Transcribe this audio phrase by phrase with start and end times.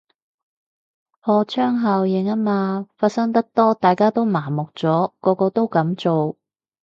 [1.19, 6.37] 破窗效應吖嘛，發生得多大家都麻木咗，個個都噉做